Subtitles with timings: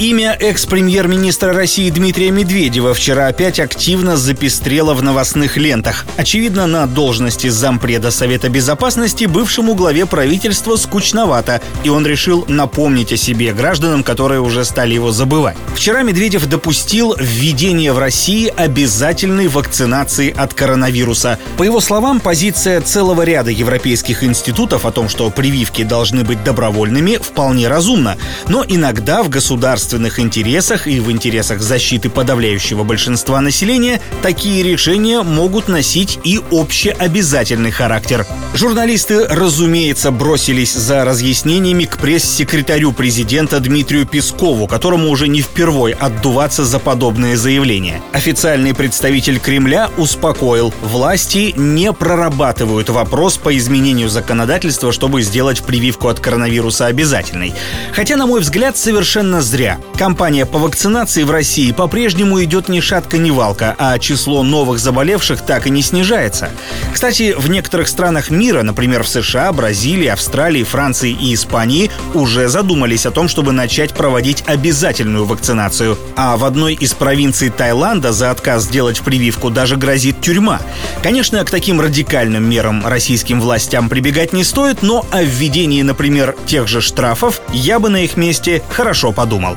[0.00, 6.06] Имя экс-премьер-министра России Дмитрия Медведева вчера опять активно запестрело в новостных лентах.
[6.16, 13.18] Очевидно, на должности зампреда Совета Безопасности бывшему главе правительства скучновато, и он решил напомнить о
[13.18, 15.58] себе гражданам, которые уже стали его забывать.
[15.74, 21.38] Вчера Медведев допустил введение в России обязательной вакцинации от коронавируса.
[21.58, 27.18] По его словам, позиция целого ряда европейских институтов о том, что прививки должны быть добровольными,
[27.18, 28.16] вполне разумна.
[28.48, 35.22] Но иногда в государстве государственных интересах и в интересах защиты подавляющего большинства населения такие решения
[35.22, 38.24] могут носить и общеобязательный характер.
[38.54, 46.64] Журналисты, разумеется, бросились за разъяснениями к пресс-секретарю президента Дмитрию Пескову, которому уже не впервой отдуваться
[46.64, 48.00] за подобные заявления.
[48.12, 56.20] Официальный представитель Кремля успокоил, власти не прорабатывают вопрос по изменению законодательства, чтобы сделать прививку от
[56.20, 57.54] коронавируса обязательной.
[57.92, 59.79] Хотя, на мой взгляд, совершенно зря.
[59.96, 65.42] Компания по вакцинации в России по-прежнему идет ни шатка, ни валка, а число новых заболевших
[65.42, 66.50] так и не снижается.
[66.92, 73.04] Кстати, в некоторых странах мира, например, в США, Бразилии, Австралии, Франции и Испании, уже задумались
[73.04, 75.98] о том, чтобы начать проводить обязательную вакцинацию.
[76.16, 80.60] А в одной из провинций Таиланда за отказ сделать прививку даже грозит тюрьма.
[81.02, 86.68] Конечно, к таким радикальным мерам российским властям прибегать не стоит, но о введении, например, тех
[86.68, 89.56] же штрафов я бы на их месте хорошо подумал.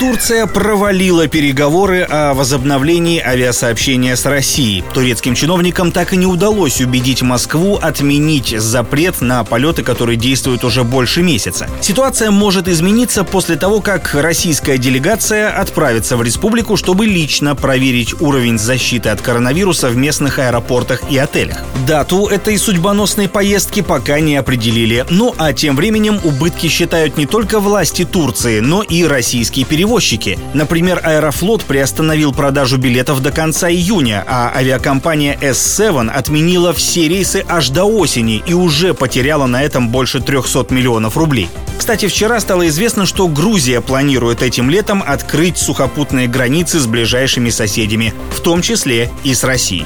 [0.00, 4.82] Турция провалила переговоры о возобновлении авиасообщения с Россией.
[4.92, 10.82] Турецким чиновникам так и не удалось убедить Москву отменить запрет на полеты, которые действуют уже
[10.82, 11.68] больше месяца.
[11.80, 18.58] Ситуация может измениться после того, как российская делегация отправится в республику, чтобы лично проверить уровень
[18.58, 21.62] защиты от коронавируса в местных аэропортах и отелях.
[21.86, 25.06] Дату этой судьбоносной поездки пока не определили.
[25.10, 30.38] Ну а тем временем убытки считают не только власти Турции, но и российские перевозчики перевозчики.
[30.54, 37.68] Например, Аэрофлот приостановил продажу билетов до конца июня, а авиакомпания S7 отменила все рейсы аж
[37.68, 41.48] до осени и уже потеряла на этом больше 300 миллионов рублей.
[41.76, 48.14] Кстати, вчера стало известно, что Грузия планирует этим летом открыть сухопутные границы с ближайшими соседями,
[48.34, 49.84] в том числе и с Россией.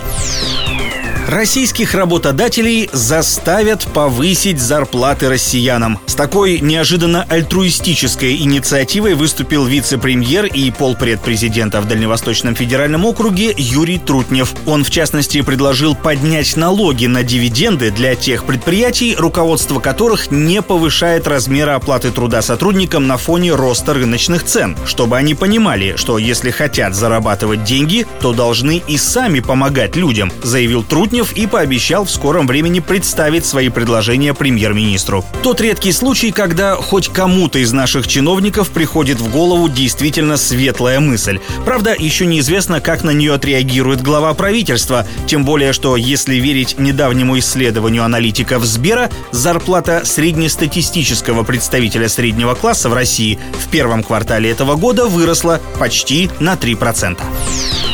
[1.28, 5.99] Российских работодателей заставят повысить зарплаты россиянам.
[6.06, 13.99] С такой неожиданно альтруистической инициативой выступил вице-премьер и полпред президента в Дальневосточном федеральном округе Юрий
[13.99, 14.55] Трутнев.
[14.65, 21.27] Он, в частности, предложил поднять налоги на дивиденды для тех предприятий, руководство которых не повышает
[21.27, 26.95] размера оплаты труда сотрудникам на фоне роста рыночных цен, чтобы они понимали, что если хотят
[26.95, 32.47] зарабатывать деньги, то должны и сами помогать людям, заявил Трутнев Брежнев и пообещал в скором
[32.47, 35.25] времени представить свои предложения премьер-министру.
[35.43, 41.41] Тот редкий случай, когда хоть кому-то из наших чиновников приходит в голову действительно светлая мысль.
[41.65, 47.39] Правда, еще неизвестно, как на нее отреагирует глава правительства, тем более, что, если верить недавнему
[47.39, 55.07] исследованию аналитиков Сбера, зарплата среднестатистического представителя среднего класса в России в первом квартале этого года
[55.07, 57.88] выросла почти на 3%.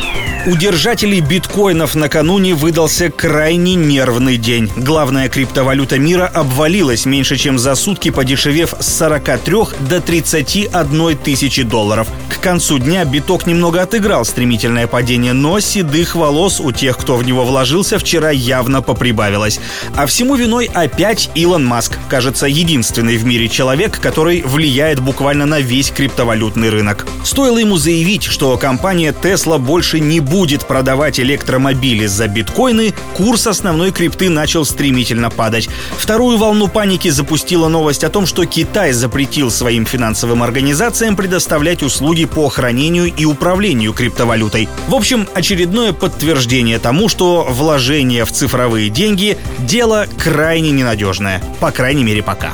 [0.46, 4.70] У держателей биткоинов накануне выдался крайне нервный день.
[4.76, 9.54] Главная криптовалюта мира обвалилась меньше, чем за сутки, подешевев с 43
[9.88, 12.08] до 31 тысячи долларов.
[12.28, 17.24] К концу дня биток немного отыграл стремительное падение, но седых волос у тех, кто в
[17.24, 19.60] него вложился, вчера явно поприбавилось.
[19.96, 21.98] А всему виной опять Илон Маск.
[22.10, 27.06] Кажется, единственный в мире человек, который влияет буквально на весь криптовалютный рынок.
[27.24, 33.46] Стоило ему заявить, что компания Tesla больше не будет будет продавать электромобили за биткоины, курс
[33.46, 35.68] основной крипты начал стремительно падать.
[35.96, 42.24] Вторую волну паники запустила новость о том, что Китай запретил своим финансовым организациям предоставлять услуги
[42.24, 44.68] по хранению и управлению криптовалютой.
[44.88, 51.40] В общем, очередное подтверждение тому, что вложение в цифровые деньги– дело крайне ненадежное.
[51.60, 52.50] По крайней мере, пока.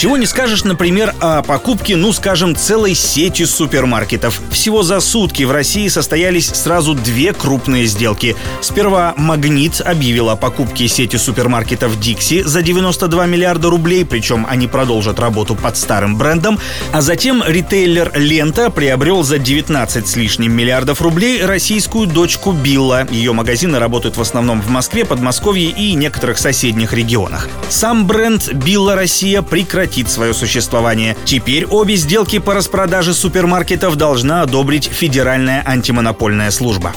[0.00, 4.40] Чего не скажешь, например, о покупке, ну, скажем, целой сети супермаркетов.
[4.50, 8.34] Всего за сутки в России состоялись сразу две крупные сделки.
[8.62, 15.20] Сперва «Магнит» объявил о покупке сети супермаркетов «Дикси» за 92 миллиарда рублей, причем они продолжат
[15.20, 16.58] работу под старым брендом.
[16.92, 23.06] А затем ритейлер «Лента» приобрел за 19 с лишним миллиардов рублей российскую дочку Билла.
[23.10, 27.50] Ее магазины работают в основном в Москве, Подмосковье и некоторых соседних регионах.
[27.68, 31.16] Сам бренд «Билла Россия» прекратил прекратит свое существование.
[31.24, 36.92] Теперь обе сделки по распродаже супермаркетов должна одобрить Федеральная антимонопольная служба.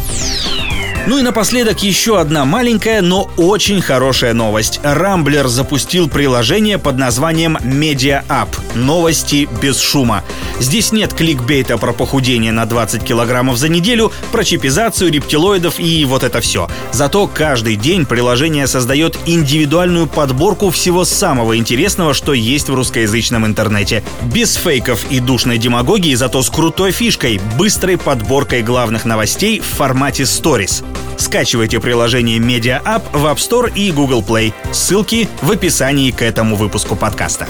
[1.06, 4.80] Ну и напоследок еще одна маленькая, но очень хорошая новость.
[4.84, 8.48] Рамблер запустил приложение под названием Media App.
[8.74, 10.24] Новости без шума.
[10.60, 16.24] Здесь нет кликбейта про похудение на 20 килограммов за неделю, про чипизацию рептилоидов и вот
[16.24, 16.70] это все.
[16.94, 24.04] Зато каждый день приложение создает индивидуальную подборку всего самого интересного, что есть в русскоязычном интернете.
[24.34, 30.24] Без фейков и душной демагогии, зато с крутой фишкой— быстрой подборкой главных новостей в формате
[30.24, 30.93] Stories.
[31.18, 34.54] Скачивайте приложение Media App в App Store и Google Play.
[34.72, 37.48] Ссылки в описании к этому выпуску подкаста.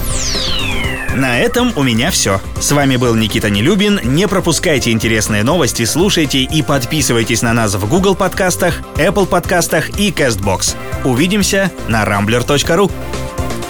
[1.14, 2.40] На этом у меня все.
[2.60, 4.00] С вами был Никита Нелюбин.
[4.02, 10.10] Не пропускайте интересные новости, слушайте и подписывайтесь на нас в Google подкастах, Apple подкастах и
[10.10, 10.74] CastBox.
[11.04, 12.90] Увидимся на rambler.ru.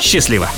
[0.01, 0.49] Счастливо!